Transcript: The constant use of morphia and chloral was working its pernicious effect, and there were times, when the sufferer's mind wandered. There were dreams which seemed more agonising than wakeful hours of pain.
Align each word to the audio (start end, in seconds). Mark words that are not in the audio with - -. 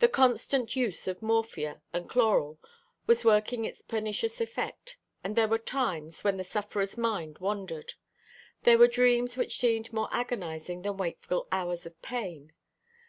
The 0.00 0.08
constant 0.08 0.74
use 0.74 1.06
of 1.06 1.22
morphia 1.22 1.82
and 1.92 2.10
chloral 2.10 2.58
was 3.06 3.24
working 3.24 3.64
its 3.64 3.80
pernicious 3.80 4.40
effect, 4.40 4.96
and 5.22 5.36
there 5.36 5.46
were 5.46 5.56
times, 5.56 6.24
when 6.24 6.36
the 6.36 6.42
sufferer's 6.42 6.98
mind 6.98 7.38
wandered. 7.38 7.94
There 8.64 8.76
were 8.78 8.88
dreams 8.88 9.36
which 9.36 9.60
seemed 9.60 9.92
more 9.92 10.08
agonising 10.10 10.82
than 10.82 10.96
wakeful 10.96 11.46
hours 11.52 11.86
of 11.86 12.02
pain. 12.02 12.52